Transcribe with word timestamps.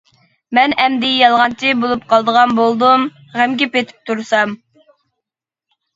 مەن 0.57 0.71
ئەمدى 0.85 1.11
يالغانچى 1.15 1.75
بولۇپ 1.83 2.07
قالىدىغان 2.13 2.55
بولدۇم، 2.61 3.07
غەمگە 3.37 3.71
پېتىپ 3.77 4.11
تۇرسام. 4.11 4.57